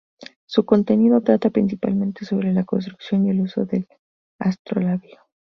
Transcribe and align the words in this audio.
Su 0.47 0.65
contenido 0.65 1.21
trata 1.21 1.51
principalmente 1.51 2.25
sobre 2.25 2.51
la 2.51 2.63
construcción 2.63 3.27
y 3.27 3.29
el 3.29 3.41
uso 3.41 3.67
del 3.67 3.87
astrolabio. 4.39 5.19